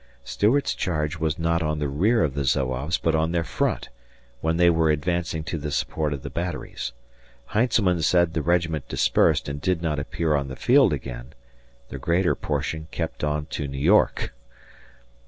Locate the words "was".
1.19-1.37